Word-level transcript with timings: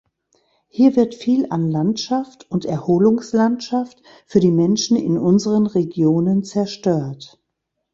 Hier 0.67 0.95
wird 0.95 1.13
viel 1.13 1.45
an 1.51 1.69
Landschaft 1.69 2.49
und 2.49 2.65
Erholungslandschaft 2.65 4.01
für 4.25 4.39
die 4.39 4.49
Menschen 4.49 4.97
in 4.97 5.15
unseren 5.19 5.67
Regionen 5.67 6.43
zerstört. 6.43 7.39